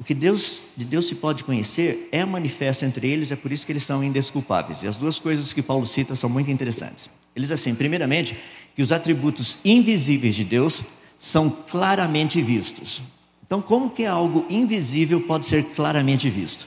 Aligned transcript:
O 0.00 0.02
que 0.02 0.14
Deus, 0.14 0.64
de 0.78 0.86
Deus 0.86 1.08
se 1.08 1.16
pode 1.16 1.44
conhecer 1.44 2.08
é 2.10 2.24
manifesto 2.24 2.86
entre 2.86 3.06
eles, 3.06 3.30
é 3.30 3.36
por 3.36 3.52
isso 3.52 3.66
que 3.66 3.72
eles 3.72 3.82
são 3.82 4.02
indesculpáveis. 4.02 4.82
E 4.82 4.86
as 4.86 4.96
duas 4.96 5.18
coisas 5.18 5.52
que 5.52 5.60
Paulo 5.60 5.86
cita 5.86 6.16
são 6.16 6.30
muito 6.30 6.50
interessantes. 6.50 7.10
Eles 7.36 7.50
assim, 7.50 7.74
primeiramente, 7.74 8.34
que 8.74 8.80
os 8.80 8.92
atributos 8.92 9.58
invisíveis 9.62 10.34
de 10.34 10.42
Deus 10.42 10.84
são 11.18 11.50
claramente 11.50 12.40
vistos. 12.40 13.02
Então, 13.44 13.60
como 13.60 13.90
que 13.90 14.06
algo 14.06 14.46
invisível 14.48 15.20
pode 15.20 15.44
ser 15.44 15.62
claramente 15.74 16.30
visto? 16.30 16.66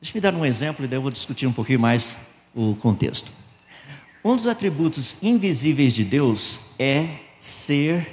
Deixa 0.00 0.14
me 0.14 0.22
dar 0.22 0.34
um 0.34 0.46
exemplo 0.46 0.86
e 0.86 0.88
daí 0.88 0.96
eu 0.96 1.02
vou 1.02 1.10
discutir 1.10 1.46
um 1.46 1.52
pouquinho 1.52 1.80
mais 1.80 2.16
o 2.54 2.74
contexto. 2.76 3.30
Um 4.24 4.34
dos 4.34 4.46
atributos 4.46 5.18
invisíveis 5.22 5.94
de 5.94 6.04
Deus 6.04 6.70
é 6.78 7.06
ser 7.38 8.08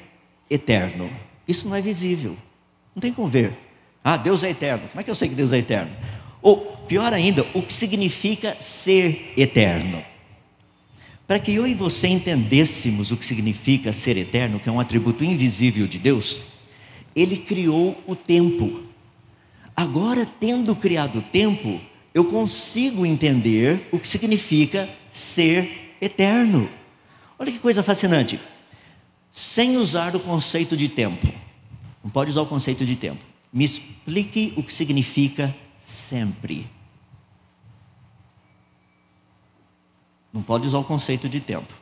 eterno. 0.49 1.09
Isso 1.47 1.65
não 1.69 1.75
é 1.77 1.81
visível. 1.81 2.35
Não 2.95 3.01
tem 3.01 3.13
como 3.13 3.27
ver. 3.27 3.53
Ah, 4.01 4.15
Deus 4.15 4.43
é 4.43 4.51
eterno. 4.51 4.87
Como 4.87 5.01
é 5.01 5.03
que 5.03 5.11
eu 5.11 5.15
sei 5.15 5.27
que 5.27 5.35
Deus 5.35 5.51
é 5.51 5.57
eterno? 5.57 5.91
Ou, 6.41 6.57
pior 6.87 7.11
ainda, 7.13 7.45
o 7.53 7.61
que 7.61 7.73
significa 7.73 8.55
ser 8.59 9.33
eterno? 9.35 10.01
Para 11.27 11.39
que 11.39 11.53
eu 11.53 11.67
e 11.67 11.73
você 11.73 12.07
entendêssemos 12.07 13.11
o 13.11 13.17
que 13.17 13.25
significa 13.25 13.91
ser 13.91 14.15
eterno, 14.15 14.59
que 14.59 14.69
é 14.69 14.71
um 14.71 14.79
atributo 14.79 15.23
invisível 15.23 15.87
de 15.87 15.97
Deus, 15.97 16.39
Ele 17.15 17.35
criou 17.35 18.01
o 18.05 18.15
tempo. 18.15 18.81
Agora, 19.75 20.25
tendo 20.39 20.75
criado 20.75 21.19
o 21.19 21.21
tempo, 21.23 21.81
eu 22.13 22.25
consigo 22.25 23.05
entender 23.05 23.89
o 23.91 23.99
que 23.99 24.07
significa 24.07 24.87
ser 25.09 25.95
eterno. 25.99 26.69
Olha 27.37 27.51
que 27.51 27.59
coisa 27.59 27.83
fascinante. 27.83 28.39
Sem 29.31 29.77
usar 29.77 30.15
o 30.15 30.19
conceito 30.19 30.77
de 30.77 30.87
tempo. 30.87 31.27
Não 32.05 32.11
pode 32.11 32.29
usar 32.29 32.41
o 32.41 32.45
conceito 32.45 32.85
de 32.85 32.95
tempo. 32.95 33.25
Me 33.51 33.65
explique 33.65 34.53
o 34.55 34.61
que 34.61 34.71
significa 34.71 35.55
sempre. 35.75 36.69
Não 40.31 40.43
pode 40.43 40.67
usar 40.67 40.77
o 40.77 40.83
conceito 40.83 41.27
de 41.27 41.39
tempo. 41.39 41.73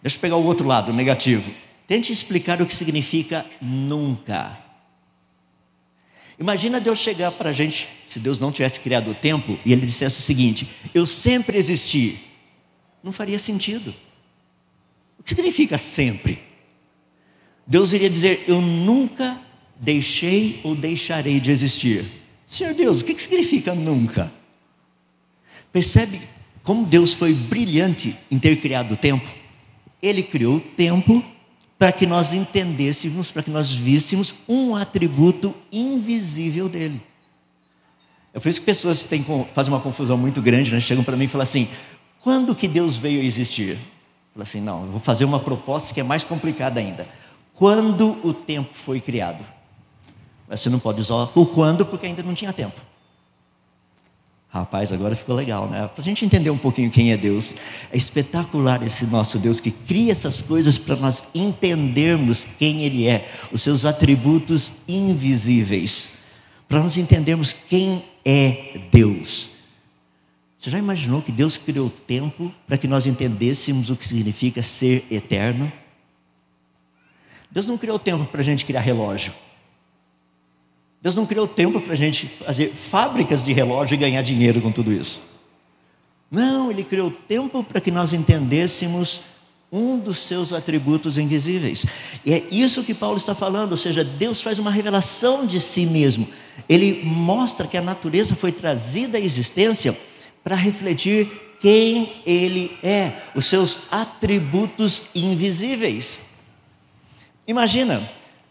Deixa 0.00 0.16
eu 0.16 0.20
pegar 0.22 0.36
o 0.36 0.46
outro 0.46 0.66
lado, 0.66 0.92
o 0.92 0.94
negativo. 0.94 1.52
Tente 1.86 2.10
explicar 2.10 2.62
o 2.62 2.66
que 2.66 2.74
significa 2.74 3.44
nunca. 3.60 4.58
Imagina 6.40 6.80
Deus 6.80 7.00
chegar 7.00 7.32
para 7.32 7.50
a 7.50 7.52
gente, 7.52 7.86
se 8.06 8.18
Deus 8.18 8.38
não 8.38 8.50
tivesse 8.50 8.80
criado 8.80 9.10
o 9.10 9.14
tempo, 9.14 9.58
e 9.62 9.74
Ele 9.74 9.84
dissesse 9.84 10.20
o 10.20 10.22
seguinte: 10.22 10.70
Eu 10.94 11.04
sempre 11.04 11.58
existi. 11.58 12.18
Não 13.02 13.12
faria 13.12 13.38
sentido. 13.38 13.94
O 15.18 15.22
que 15.22 15.28
significa 15.34 15.76
sempre? 15.76 16.53
Deus 17.66 17.92
iria 17.92 18.10
dizer: 18.10 18.44
Eu 18.46 18.60
nunca 18.60 19.38
deixei 19.76 20.60
ou 20.62 20.74
deixarei 20.74 21.40
de 21.40 21.50
existir. 21.50 22.04
Senhor 22.46 22.74
Deus, 22.74 23.00
o 23.00 23.04
que 23.04 23.18
significa 23.20 23.74
nunca? 23.74 24.32
Percebe 25.72 26.20
como 26.62 26.86
Deus 26.86 27.12
foi 27.12 27.34
brilhante 27.34 28.16
em 28.30 28.38
ter 28.38 28.56
criado 28.56 28.92
o 28.92 28.96
tempo? 28.96 29.28
Ele 30.00 30.22
criou 30.22 30.56
o 30.56 30.60
tempo 30.60 31.24
para 31.78 31.90
que 31.90 32.06
nós 32.06 32.32
entendêssemos, 32.32 33.30
para 33.30 33.42
que 33.42 33.50
nós 33.50 33.74
víssemos 33.74 34.34
um 34.48 34.76
atributo 34.76 35.54
invisível 35.72 36.68
dele. 36.68 37.00
É 38.32 38.38
por 38.38 38.48
isso 38.48 38.60
que 38.60 38.66
pessoas 38.66 39.02
têm, 39.02 39.24
fazem 39.52 39.72
uma 39.72 39.80
confusão 39.80 40.16
muito 40.16 40.40
grande, 40.40 40.72
né? 40.72 40.80
chegam 40.80 41.02
para 41.02 41.16
mim 41.16 41.24
e 41.24 41.28
falam 41.28 41.42
assim: 41.42 41.68
quando 42.20 42.54
que 42.54 42.68
Deus 42.68 42.96
veio 42.96 43.20
a 43.20 43.24
existir? 43.24 43.78
Fala 44.32 44.42
assim, 44.42 44.60
não, 44.60 44.84
eu 44.84 44.90
vou 44.90 45.00
fazer 45.00 45.24
uma 45.24 45.38
proposta 45.38 45.94
que 45.94 46.00
é 46.00 46.02
mais 46.02 46.24
complicada 46.24 46.80
ainda 46.80 47.06
quando 47.54 48.18
o 48.26 48.32
tempo 48.32 48.70
foi 48.74 49.00
criado. 49.00 49.44
Mas 50.48 50.60
você 50.60 50.68
não 50.68 50.78
pode 50.78 51.00
usar 51.00 51.28
o 51.34 51.46
quando 51.46 51.86
porque 51.86 52.06
ainda 52.06 52.22
não 52.22 52.34
tinha 52.34 52.52
tempo. 52.52 52.80
Rapaz, 54.48 54.92
agora 54.92 55.16
ficou 55.16 55.34
legal, 55.34 55.68
né? 55.68 55.88
Para 55.88 56.00
a 56.00 56.04
gente 56.04 56.24
entender 56.24 56.48
um 56.48 56.56
pouquinho 56.56 56.88
quem 56.88 57.10
é 57.10 57.16
Deus, 57.16 57.56
é 57.90 57.96
espetacular 57.96 58.84
esse 58.84 59.04
nosso 59.04 59.36
Deus 59.36 59.58
que 59.58 59.72
cria 59.72 60.12
essas 60.12 60.40
coisas 60.40 60.78
para 60.78 60.94
nós 60.94 61.24
entendermos 61.34 62.44
quem 62.44 62.84
Ele 62.84 63.08
é, 63.08 63.28
os 63.50 63.62
seus 63.62 63.84
atributos 63.84 64.72
invisíveis, 64.86 66.10
para 66.68 66.80
nós 66.80 66.96
entendermos 66.96 67.52
quem 67.52 68.04
é 68.24 68.78
Deus. 68.92 69.48
Você 70.56 70.70
já 70.70 70.78
imaginou 70.78 71.20
que 71.20 71.32
Deus 71.32 71.58
criou 71.58 71.88
o 71.88 71.90
tempo 71.90 72.52
para 72.64 72.78
que 72.78 72.86
nós 72.86 73.06
entendêssemos 73.06 73.90
o 73.90 73.96
que 73.96 74.06
significa 74.06 74.62
ser 74.62 75.04
eterno? 75.10 75.70
Deus 77.54 77.68
não 77.68 77.78
criou 77.78 78.00
tempo 78.00 78.24
para 78.24 78.40
a 78.40 78.44
gente 78.44 78.64
criar 78.64 78.80
relógio. 78.80 79.32
Deus 81.00 81.14
não 81.14 81.24
criou 81.24 81.46
tempo 81.46 81.80
para 81.80 81.92
a 81.92 81.96
gente 81.96 82.26
fazer 82.26 82.72
fábricas 82.74 83.44
de 83.44 83.52
relógio 83.52 83.94
e 83.94 83.96
ganhar 83.96 84.22
dinheiro 84.22 84.60
com 84.60 84.72
tudo 84.72 84.92
isso. 84.92 85.20
Não, 86.28 86.68
Ele 86.68 86.82
criou 86.82 87.12
tempo 87.12 87.62
para 87.62 87.80
que 87.80 87.92
nós 87.92 88.12
entendêssemos 88.12 89.20
um 89.70 89.96
dos 89.96 90.18
seus 90.18 90.52
atributos 90.52 91.16
invisíveis. 91.16 91.86
E 92.26 92.34
é 92.34 92.42
isso 92.50 92.82
que 92.82 92.92
Paulo 92.92 93.18
está 93.18 93.36
falando, 93.36 93.70
ou 93.70 93.78
seja, 93.78 94.02
Deus 94.02 94.42
faz 94.42 94.58
uma 94.58 94.72
revelação 94.72 95.46
de 95.46 95.60
si 95.60 95.86
mesmo. 95.86 96.26
Ele 96.68 97.04
mostra 97.04 97.68
que 97.68 97.76
a 97.76 97.82
natureza 97.82 98.34
foi 98.34 98.50
trazida 98.50 99.16
à 99.16 99.20
existência 99.20 99.96
para 100.42 100.56
refletir 100.56 101.28
quem 101.60 102.20
ele 102.26 102.76
é, 102.82 103.12
os 103.32 103.46
seus 103.46 103.82
atributos 103.92 105.04
invisíveis. 105.14 106.33
Imagina 107.46 108.02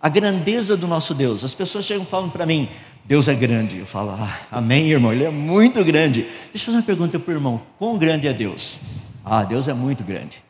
a 0.01 0.09
grandeza 0.09 0.75
do 0.75 0.87
nosso 0.87 1.13
Deus. 1.13 1.43
As 1.43 1.53
pessoas 1.53 1.85
chegam 1.85 2.03
e 2.03 2.07
falam 2.07 2.29
para 2.29 2.45
mim: 2.45 2.69
Deus 3.05 3.27
é 3.27 3.33
grande. 3.33 3.79
Eu 3.79 3.85
falo: 3.85 4.11
ah, 4.11 4.39
Amém, 4.51 4.89
irmão, 4.89 5.11
Ele 5.11 5.23
é 5.23 5.31
muito 5.31 5.83
grande. 5.83 6.27
Deixa 6.51 6.57
eu 6.57 6.65
fazer 6.65 6.77
uma 6.77 6.83
pergunta 6.83 7.19
para 7.19 7.31
o 7.31 7.35
irmão: 7.35 7.61
Quão 7.79 7.97
grande 7.97 8.27
é 8.27 8.33
Deus? 8.33 8.77
Ah, 9.23 9.43
Deus 9.43 9.67
é 9.67 9.73
muito 9.73 10.03
grande. 10.03 10.43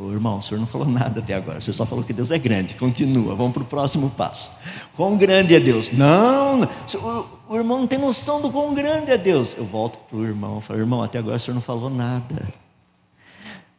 Ô, 0.00 0.12
irmão, 0.12 0.38
o 0.38 0.42
senhor 0.42 0.60
não 0.60 0.66
falou 0.66 0.86
nada 0.86 1.18
até 1.18 1.34
agora, 1.34 1.58
o 1.58 1.60
senhor 1.60 1.74
só 1.74 1.84
falou 1.84 2.04
que 2.04 2.12
Deus 2.12 2.30
é 2.30 2.38
grande. 2.38 2.74
Continua, 2.74 3.34
vamos 3.34 3.52
para 3.52 3.64
o 3.64 3.66
próximo 3.66 4.08
passo. 4.10 4.52
Quão 4.94 5.16
grande 5.16 5.56
é 5.56 5.58
Deus? 5.58 5.90
Não, 5.90 6.62
o, 6.62 7.26
o 7.48 7.56
irmão 7.56 7.80
não 7.80 7.86
tem 7.88 7.98
noção 7.98 8.40
do 8.40 8.48
quão 8.48 8.72
grande 8.74 9.10
é 9.10 9.18
Deus. 9.18 9.56
Eu 9.58 9.64
volto 9.64 9.98
para 10.08 10.18
o 10.18 10.24
irmão 10.24 10.58
e 10.58 10.62
falo: 10.62 10.78
Irmão, 10.78 11.02
até 11.02 11.18
agora 11.18 11.36
o 11.36 11.38
senhor 11.40 11.54
não 11.54 11.62
falou 11.62 11.90
nada. 11.90 12.48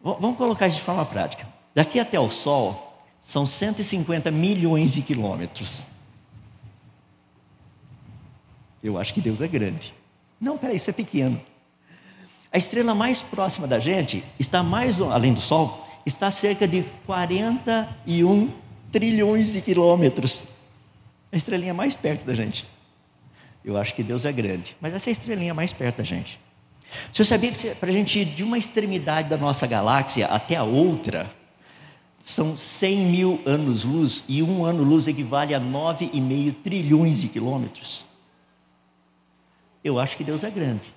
Vamos 0.04 0.38
colocar 0.38 0.68
isso 0.68 0.78
de 0.78 0.84
forma 0.84 1.06
prática. 1.06 1.48
Daqui 1.74 2.00
até 2.00 2.20
o 2.20 2.30
sol, 2.30 2.89
são 3.20 3.46
150 3.46 4.32
milhões 4.32 4.94
de 4.94 5.02
quilômetros. 5.02 5.86
Eu 8.82 8.98
acho 8.98 9.14
que 9.14 9.22
Deus 9.22 9.42
é 9.42 9.48
grande. 9.48 9.94
Não, 10.40 10.58
peraí, 10.58 10.78
isso 10.78 10.90
é 10.90 10.94
pequeno. 10.94 11.40
A 12.52 12.58
estrela 12.58 12.96
mais 12.96 13.22
próxima 13.22 13.68
da 13.68 13.80
gente 13.80 14.24
está 14.40 14.64
mais 14.64 15.02
além 15.02 15.34
do 15.34 15.42
Sol, 15.42 15.88
está 16.06 16.28
a 16.28 16.32
cerca 16.32 16.68
de 16.68 16.84
41 17.06 18.50
trilhões 18.92 19.54
de 19.54 19.62
quilômetros. 19.62 20.46
A 21.32 21.38
estrelinha 21.38 21.74
mais 21.74 21.96
perto 21.96 22.26
da 22.26 22.34
gente. 22.34 22.66
Eu 23.64 23.78
acho 23.78 23.94
que 23.94 24.02
Deus 24.02 24.26
é 24.26 24.32
grande, 24.32 24.76
mas 24.80 24.94
essa 24.94 25.10
é 25.10 25.12
a 25.12 25.14
estrelinha 25.14 25.54
mais 25.54 25.74
perto 25.74 25.98
da 25.98 26.04
gente. 26.04 26.40
Você 27.12 27.24
sabia 27.24 27.52
que 27.52 27.76
para 27.76 27.90
a 27.90 27.94
gente 27.94 28.20
ir 28.20 28.26
de 28.26 28.44
uma 28.44 28.58
extremidade 28.58 29.30
da 29.30 29.38
nossa 29.38 29.68
galáxia 29.68 30.26
até 30.28 30.56
a 30.56 30.64
outra, 30.64 31.32
são 32.22 32.58
100 32.58 32.98
mil 33.08 33.42
anos-luz, 33.46 34.24
e 34.28 34.44
um 34.44 34.66
ano-luz 34.66 35.08
equivale 35.08 35.54
a 35.54 35.60
9,5 35.60 36.56
trilhões 36.64 37.22
de 37.22 37.30
quilômetros. 37.30 38.06
Eu 39.84 40.00
acho 40.00 40.18
que 40.18 40.24
Deus 40.24 40.44
é 40.44 40.50
grande. 40.50 40.94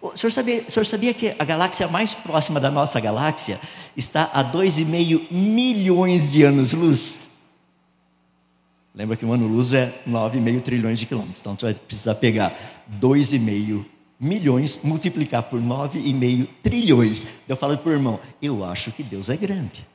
O 0.00 0.16
senhor, 0.16 0.30
sabia, 0.30 0.64
o 0.66 0.70
senhor 0.70 0.84
sabia 0.84 1.14
que 1.14 1.34
a 1.38 1.44
galáxia 1.44 1.88
mais 1.88 2.14
próxima 2.14 2.58
da 2.58 2.70
nossa 2.70 2.98
galáxia 3.00 3.60
está 3.96 4.30
a 4.32 4.42
2,5 4.42 5.30
milhões 5.30 6.32
de 6.32 6.42
anos-luz? 6.42 7.30
Lembra 8.94 9.16
que 9.16 9.24
um 9.24 9.32
ano-luz 9.32 9.72
é 9.72 9.92
9,5 10.08 10.60
trilhões 10.62 10.98
de 10.98 11.06
quilômetros. 11.06 11.40
Então, 11.40 11.54
você 11.54 11.66
vai 11.66 11.74
precisar 11.74 12.14
pegar 12.16 12.84
2,5 13.00 13.84
milhões, 14.18 14.80
multiplicar 14.82 15.44
por 15.44 15.60
9,5 15.60 16.48
trilhões. 16.62 17.26
Eu 17.48 17.56
falo 17.56 17.78
para 17.78 17.90
o 17.90 17.92
irmão, 17.92 18.18
eu 18.42 18.64
acho 18.64 18.90
que 18.92 19.02
Deus 19.02 19.30
é 19.30 19.36
grande. 19.36 19.86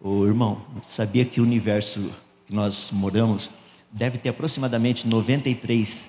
Ô 0.00 0.24
irmão, 0.24 0.60
sabia 0.82 1.24
que 1.24 1.40
o 1.40 1.44
universo 1.44 2.12
que 2.46 2.54
nós 2.54 2.90
moramos 2.92 3.50
deve 3.90 4.16
ter 4.16 4.28
aproximadamente 4.28 5.08
93 5.08 6.08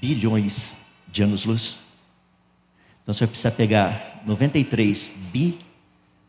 bilhões 0.00 0.76
de 1.08 1.22
anos-luz? 1.22 1.78
Então 3.02 3.14
você 3.14 3.20
vai 3.20 3.28
precisar 3.28 3.52
pegar 3.52 4.22
93 4.26 5.30
bi, 5.32 5.58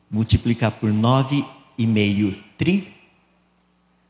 multiplicar 0.10 0.72
por 0.72 0.92
9,5 0.92 2.38
tri, 2.58 2.94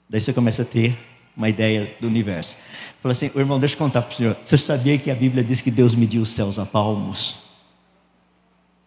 daí 0.07 0.21
você 0.21 0.31
começa 0.31 0.61
a 0.61 0.65
ter 0.65 0.95
uma 1.35 1.49
ideia 1.49 1.95
do 1.99 2.07
universo. 2.07 2.55
Fala 3.01 3.11
assim, 3.11 3.31
irmão, 3.35 3.59
deixa 3.59 3.75
eu 3.75 3.79
contar 3.79 4.03
para 4.03 4.13
o 4.13 4.15
senhor. 4.15 4.37
Você 4.41 4.57
sabia 4.57 4.97
que 4.97 5.09
a 5.09 5.15
Bíblia 5.15 5.43
diz 5.43 5.59
que 5.59 5.71
Deus 5.71 5.95
mediu 5.95 6.21
os 6.21 6.29
céus 6.29 6.57
a 6.59 6.65
palmos? 6.65 7.44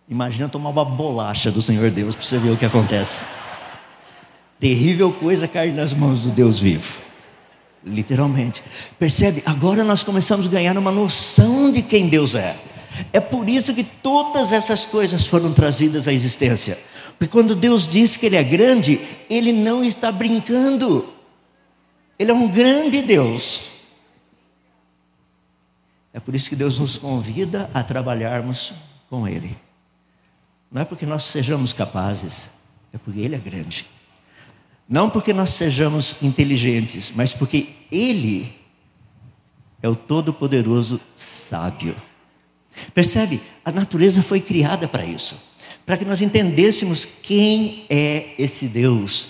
Imagina 0.09 0.49
tomar 0.49 0.71
uma 0.71 0.85
bolacha 0.85 1.51
do 1.51 1.61
Senhor 1.61 1.91
Deus 1.91 2.15
para 2.15 2.25
você 2.25 2.39
ver 2.39 2.51
o 2.51 2.57
que 2.57 2.65
acontece. 2.65 3.25
Terrível 4.59 5.13
coisa 5.13 5.47
cair 5.47 5.73
nas 5.73 5.93
mãos 5.93 6.21
do 6.21 6.31
Deus 6.31 6.59
vivo. 6.59 7.01
Literalmente. 7.85 8.63
Percebe? 8.99 9.43
Agora 9.45 9.85
nós 9.85 10.03
começamos 10.03 10.47
a 10.47 10.51
ganhar 10.51 10.77
uma 10.79 10.91
noção 10.91 11.71
de 11.71 11.83
quem 11.83 12.09
Deus 12.09 12.35
é. 12.35 12.57
É 13.13 13.21
por 13.21 13.49
isso 13.49 13.75
que 13.75 13.85
todas 13.85 14.51
essas 14.51 14.85
coisas 14.85 15.27
foram 15.27 15.53
trazidas 15.53 16.09
à 16.09 16.13
existência. 16.13 16.79
Porque 17.19 17.31
quando 17.31 17.55
Deus 17.55 17.87
diz 17.87 18.17
que 18.17 18.27
Ele 18.27 18.37
é 18.37 18.43
grande, 18.43 19.01
Ele 19.29 19.53
não 19.53 19.85
está 19.85 20.11
brincando. 20.11 21.13
Ele 22.19 22.31
é 22.31 22.35
um 22.35 22.49
grande 22.49 23.03
Deus. 23.03 23.63
É 26.13 26.19
por 26.19 26.35
isso 26.35 26.49
que 26.49 26.57
Deus 26.57 26.79
nos 26.79 26.97
convida 26.97 27.71
a 27.75 27.83
trabalharmos 27.83 28.73
com 29.11 29.29
Ele. 29.29 29.68
Não 30.71 30.83
é 30.83 30.85
porque 30.85 31.07
nós 31.07 31.25
sejamos 31.25 31.73
capazes, 31.73 32.51
é 32.93 32.99
porque 32.99 33.21
Ele 33.21 33.35
é 33.35 33.39
grande. 33.39 33.87
Não 34.89 35.09
porque 35.11 35.33
nós 35.33 35.51
sejamos 35.51 36.17
inteligentes, 36.23 37.13
mas 37.15 37.33
porque 37.33 37.71
Ele 37.91 38.53
é 39.83 39.89
o 39.89 39.95
Todo-Poderoso 39.97 41.01
Sábio. 41.15 41.95
Percebe? 42.95 43.41
A 43.65 43.73
natureza 43.73 44.23
foi 44.23 44.41
criada 44.41 44.87
para 44.87 45.05
isso, 45.05 45.37
para 45.85 45.97
que 45.97 46.05
nós 46.05 46.23
entendêssemos 46.23 47.07
quem 47.23 47.85
é 47.89 48.35
esse 48.39 48.69
Deus. 48.69 49.29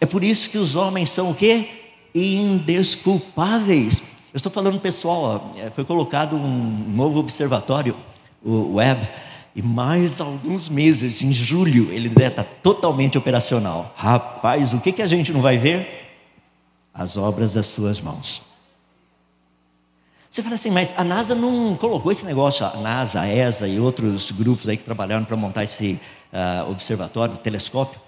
É 0.00 0.06
por 0.06 0.24
isso 0.24 0.50
que 0.50 0.58
os 0.58 0.76
homens 0.76 1.10
são 1.10 1.30
o 1.30 1.34
quê? 1.34 1.68
Indesculpáveis. 2.14 3.98
Eu 4.32 4.36
estou 4.36 4.52
falando 4.52 4.78
pessoal, 4.80 5.52
ó, 5.56 5.58
é, 5.58 5.70
foi 5.70 5.84
colocado 5.84 6.36
um 6.36 6.84
novo 6.94 7.18
observatório, 7.18 7.96
o 8.44 8.74
web, 8.74 9.08
e 9.54 9.62
mais 9.62 10.20
alguns 10.20 10.68
meses, 10.68 11.22
em 11.22 11.32
julho, 11.32 11.90
ele 11.92 12.08
deve 12.08 12.28
estar 12.28 12.44
totalmente 12.44 13.18
operacional. 13.18 13.92
Rapaz, 13.96 14.72
o 14.72 14.80
que, 14.80 14.92
que 14.92 15.02
a 15.02 15.06
gente 15.06 15.32
não 15.32 15.42
vai 15.42 15.58
ver? 15.58 16.16
As 16.92 17.16
obras 17.16 17.54
das 17.54 17.66
suas 17.66 18.00
mãos. 18.00 18.42
Você 20.30 20.42
fala 20.42 20.54
assim, 20.54 20.70
mas 20.70 20.94
a 20.96 21.02
NASA 21.02 21.34
não 21.34 21.74
colocou 21.76 22.12
esse 22.12 22.24
negócio, 22.24 22.64
a 22.64 22.76
NASA, 22.76 23.22
a 23.22 23.28
ESA 23.28 23.66
e 23.66 23.80
outros 23.80 24.30
grupos 24.30 24.68
aí 24.68 24.76
que 24.76 24.84
trabalharam 24.84 25.24
para 25.24 25.36
montar 25.36 25.64
esse 25.64 25.98
uh, 26.32 26.70
observatório, 26.70 27.36
telescópio. 27.38 28.00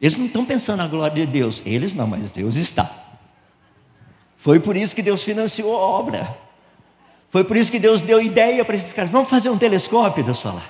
Eles 0.00 0.16
não 0.16 0.26
estão 0.26 0.44
pensando 0.44 0.78
na 0.78 0.86
glória 0.86 1.26
de 1.26 1.30
Deus. 1.30 1.62
Eles 1.66 1.94
não, 1.94 2.06
mas 2.06 2.30
Deus 2.30 2.56
está. 2.56 2.90
Foi 4.36 4.60
por 4.60 4.76
isso 4.76 4.94
que 4.94 5.02
Deus 5.02 5.22
financiou 5.22 5.74
a 5.74 5.80
obra. 5.80 6.43
Foi 7.34 7.42
por 7.42 7.56
isso 7.56 7.72
que 7.72 7.80
Deus 7.80 8.00
deu 8.00 8.22
ideia 8.22 8.64
para 8.64 8.76
esses 8.76 8.92
caras. 8.92 9.10
Vamos 9.10 9.28
fazer 9.28 9.50
um 9.50 9.58
telescópio? 9.58 10.22
Deus 10.22 10.40
fala. 10.40 10.62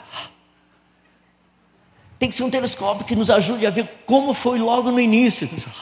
Tem 2.19 2.31
que 2.31 2.35
ser 2.35 2.43
um 2.43 2.49
telescópio 2.49 3.05
que 3.05 3.15
nos 3.15 3.29
ajude 3.29 3.67
a 3.67 3.71
ver 3.71 3.87
como 4.07 4.33
foi 4.33 4.59
logo 4.59 4.91
no 4.91 4.99
início. 4.99 5.47
Deus 5.47 5.63
fala, 5.63 5.77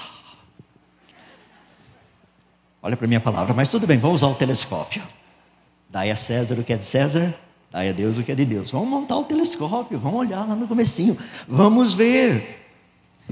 Olha 2.83 2.97
para 2.97 3.07
minha 3.07 3.21
palavra, 3.21 3.55
mas 3.55 3.69
tudo 3.69 3.87
bem, 3.87 3.97
vamos 3.97 4.23
usar 4.23 4.33
o 4.33 4.35
telescópio. 4.35 5.01
Dai 5.89 6.11
a 6.11 6.17
César 6.17 6.59
o 6.59 6.65
que 6.65 6.73
é 6.73 6.77
de 6.77 6.83
César, 6.83 7.33
dai 7.71 7.89
a 7.89 7.93
Deus 7.93 8.19
o 8.19 8.25
que 8.25 8.33
é 8.33 8.35
de 8.35 8.45
Deus. 8.45 8.73
Vamos 8.73 8.89
montar 8.89 9.17
o 9.19 9.23
telescópio, 9.23 10.01
vamos 10.01 10.19
olhar 10.19 10.45
lá 10.49 10.57
no 10.57 10.67
comecinho, 10.67 11.17
vamos 11.47 11.95
ver. 11.95 12.61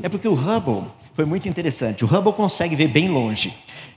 É 0.00 0.08
porque 0.08 0.28
o 0.28 0.34
Hubble 0.34 0.88
foi 1.14 1.24
muito 1.24 1.48
interessante. 1.48 2.04
O 2.04 2.06
Hubble 2.06 2.32
consegue 2.32 2.76
ver 2.76 2.86
bem 2.86 3.08
longe. 3.08 3.52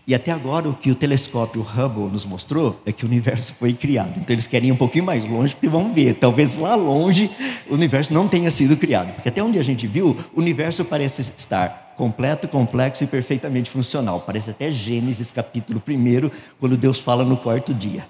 E 0.05 0.13
até 0.13 0.31
agora 0.31 0.67
o 0.67 0.75
que 0.75 0.91
o 0.91 0.95
telescópio 0.95 1.61
Hubble 1.61 2.11
nos 2.11 2.25
mostrou 2.25 2.81
é 2.85 2.91
que 2.91 3.05
o 3.05 3.07
universo 3.07 3.53
foi 3.57 3.73
criado. 3.73 4.19
Então 4.19 4.33
eles 4.33 4.45
querem 4.45 4.67
ir 4.67 4.71
um 4.73 4.75
pouquinho 4.75 5.05
mais 5.05 5.23
longe 5.23 5.55
porque 5.55 5.69
vão 5.69 5.93
ver, 5.93 6.15
talvez 6.15 6.57
lá 6.57 6.75
longe 6.75 7.31
o 7.69 7.73
universo 7.73 8.13
não 8.13 8.27
tenha 8.27 8.51
sido 8.51 8.75
criado. 8.75 9.13
Porque 9.13 9.29
até 9.29 9.41
onde 9.41 9.57
a 9.57 9.63
gente 9.63 9.87
viu, 9.87 10.17
o 10.33 10.39
universo 10.41 10.83
parece 10.83 11.21
estar 11.21 11.93
completo, 11.95 12.49
complexo 12.49 13.03
e 13.03 13.07
perfeitamente 13.07 13.69
funcional. 13.69 14.19
Parece 14.19 14.49
até 14.49 14.69
Gênesis 14.69 15.31
capítulo 15.31 15.81
1, 15.87 16.29
quando 16.59 16.75
Deus 16.75 16.99
fala 16.99 17.23
no 17.23 17.37
quarto 17.37 17.73
dia. 17.73 18.05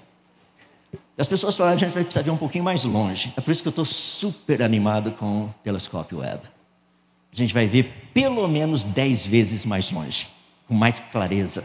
As 1.16 1.28
pessoas 1.28 1.56
falam, 1.56 1.74
a 1.74 1.76
gente 1.76 1.92
vai 1.92 2.02
precisar 2.02 2.22
ver 2.22 2.32
um 2.32 2.36
pouquinho 2.36 2.64
mais 2.64 2.84
longe. 2.84 3.32
É 3.36 3.40
por 3.40 3.52
isso 3.52 3.62
que 3.62 3.68
eu 3.68 3.70
estou 3.70 3.84
super 3.84 4.62
animado 4.62 5.12
com 5.12 5.44
o 5.44 5.54
telescópio 5.62 6.18
Webb. 6.18 6.42
A 7.32 7.36
gente 7.36 7.54
vai 7.54 7.66
ver 7.66 8.10
pelo 8.12 8.48
menos 8.48 8.84
dez 8.84 9.24
vezes 9.24 9.64
mais 9.64 9.92
longe, 9.92 10.26
com 10.66 10.74
mais 10.74 10.98
clareza. 10.98 11.64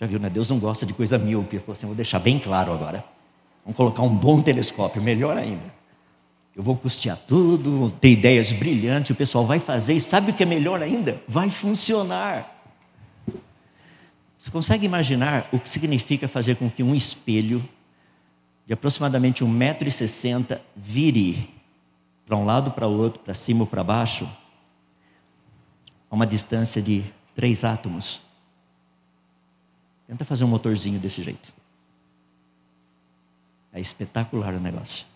Já 0.00 0.06
viu, 0.06 0.18
né? 0.18 0.30
Deus 0.30 0.48
não 0.48 0.58
gosta 0.58 0.86
de 0.86 0.94
coisa 0.94 1.18
míope. 1.18 1.56
Ele 1.56 1.62
falou 1.62 1.74
assim: 1.74 1.86
vou 1.86 1.94
deixar 1.94 2.18
bem 2.18 2.38
claro 2.38 2.72
agora. 2.72 3.04
Vamos 3.62 3.76
colocar 3.76 4.02
um 4.02 4.16
bom 4.16 4.40
telescópio, 4.40 5.02
melhor 5.02 5.36
ainda. 5.36 5.78
Eu 6.56 6.62
vou 6.62 6.74
custear 6.74 7.18
tudo, 7.28 7.78
vou 7.78 7.90
ter 7.90 8.10
ideias 8.10 8.50
brilhantes, 8.50 9.10
o 9.10 9.14
pessoal 9.14 9.46
vai 9.46 9.60
fazer, 9.60 9.92
e 9.92 10.00
sabe 10.00 10.30
o 10.30 10.34
que 10.34 10.42
é 10.42 10.46
melhor 10.46 10.82
ainda? 10.82 11.22
Vai 11.28 11.48
funcionar. 11.48 12.58
Você 14.36 14.50
consegue 14.50 14.86
imaginar 14.86 15.48
o 15.52 15.60
que 15.60 15.68
significa 15.68 16.26
fazer 16.26 16.56
com 16.56 16.68
que 16.68 16.82
um 16.82 16.94
espelho 16.94 17.62
de 18.66 18.72
aproximadamente 18.72 19.44
1,60m 19.44 20.58
vire 20.74 21.50
para 22.26 22.36
um 22.36 22.44
lado, 22.44 22.70
para 22.70 22.88
o 22.88 22.98
outro, 22.98 23.20
para 23.20 23.34
cima 23.34 23.60
ou 23.60 23.66
para 23.66 23.84
baixo, 23.84 24.28
a 26.10 26.14
uma 26.14 26.26
distância 26.26 26.80
de 26.80 27.04
três 27.34 27.64
átomos? 27.64 28.22
Tenta 30.10 30.24
fazer 30.24 30.42
um 30.42 30.48
motorzinho 30.48 30.98
desse 30.98 31.22
jeito. 31.22 31.54
É 33.72 33.80
espetacular 33.80 34.52
o 34.54 34.58
negócio. 34.58 35.06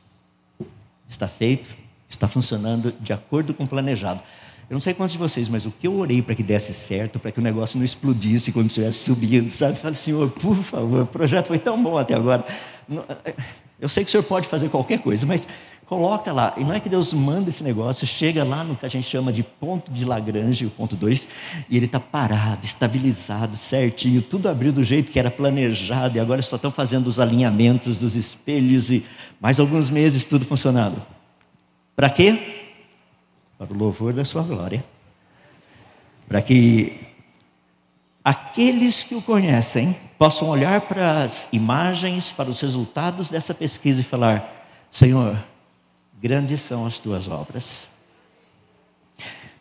Está 1.08 1.26
feito, 1.26 1.68
está 2.08 2.28
funcionando 2.28 2.94
de 3.00 3.12
acordo 3.12 3.52
com 3.52 3.64
o 3.64 3.66
planejado. 3.66 4.22
Eu 4.70 4.74
não 4.74 4.80
sei 4.80 4.94
quantos 4.94 5.14
de 5.14 5.18
vocês, 5.18 5.48
mas 5.48 5.66
o 5.66 5.72
que 5.72 5.88
eu 5.88 5.96
orei 5.96 6.22
para 6.22 6.36
que 6.36 6.44
desse 6.44 6.72
certo, 6.72 7.18
para 7.18 7.32
que 7.32 7.40
o 7.40 7.42
negócio 7.42 7.76
não 7.76 7.84
explodisse 7.84 8.52
quando 8.52 8.68
estivesse 8.68 9.00
subindo, 9.00 9.50
sabe? 9.50 9.76
Falei, 9.80 9.96
Senhor, 9.96 10.30
por 10.30 10.54
favor, 10.54 11.02
o 11.02 11.06
projeto 11.06 11.48
foi 11.48 11.58
tão 11.58 11.82
bom 11.82 11.98
até 11.98 12.14
agora. 12.14 12.44
Eu 13.80 13.88
sei 13.88 14.04
que 14.04 14.10
o 14.10 14.12
Senhor 14.12 14.22
pode 14.22 14.46
fazer 14.46 14.68
qualquer 14.68 15.00
coisa, 15.00 15.26
mas 15.26 15.44
Coloca 15.86 16.32
lá. 16.32 16.54
E 16.56 16.64
não 16.64 16.72
é 16.72 16.80
que 16.80 16.88
Deus 16.88 17.12
manda 17.12 17.50
esse 17.50 17.62
negócio, 17.62 18.06
chega 18.06 18.42
lá 18.42 18.64
no 18.64 18.74
que 18.74 18.86
a 18.86 18.88
gente 18.88 19.06
chama 19.06 19.32
de 19.32 19.42
ponto 19.42 19.92
de 19.92 20.04
Lagrange, 20.04 20.64
o 20.64 20.70
ponto 20.70 20.96
2, 20.96 21.28
e 21.68 21.76
ele 21.76 21.86
está 21.86 22.00
parado, 22.00 22.64
estabilizado, 22.64 23.56
certinho, 23.56 24.22
tudo 24.22 24.48
abriu 24.48 24.72
do 24.72 24.82
jeito 24.82 25.12
que 25.12 25.18
era 25.18 25.30
planejado, 25.30 26.16
e 26.16 26.20
agora 26.20 26.40
só 26.40 26.56
estão 26.56 26.70
fazendo 26.70 27.06
os 27.06 27.20
alinhamentos 27.20 27.98
dos 27.98 28.16
espelhos 28.16 28.90
e 28.90 29.04
mais 29.38 29.60
alguns 29.60 29.90
meses 29.90 30.24
tudo 30.24 30.46
funcionando. 30.46 31.02
Para 31.94 32.08
quê? 32.08 32.64
Para 33.58 33.72
o 33.72 33.76
louvor 33.76 34.12
da 34.12 34.24
sua 34.24 34.42
glória. 34.42 34.84
Para 36.26 36.40
que 36.40 36.98
aqueles 38.24 39.04
que 39.04 39.14
o 39.14 39.20
conhecem 39.20 39.94
possam 40.18 40.48
olhar 40.48 40.80
para 40.80 41.22
as 41.22 41.48
imagens, 41.52 42.32
para 42.32 42.50
os 42.50 42.60
resultados 42.60 43.28
dessa 43.28 43.52
pesquisa 43.52 44.00
e 44.00 44.04
falar: 44.04 44.66
Senhor, 44.90 45.36
grandes 46.24 46.62
são 46.62 46.86
as 46.86 46.98
tuas 46.98 47.28
obras. 47.28 47.86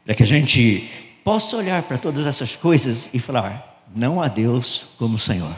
Para 0.05 0.15
que 0.15 0.23
a 0.23 0.25
gente 0.25 0.89
possa 1.21 1.57
olhar 1.57 1.83
para 1.83 1.97
todas 1.97 2.25
essas 2.25 2.55
coisas 2.55 3.09
e 3.13 3.19
falar: 3.19 3.83
não 3.93 4.21
há 4.21 4.29
Deus 4.29 4.85
como 4.97 5.19
Senhor. 5.19 5.53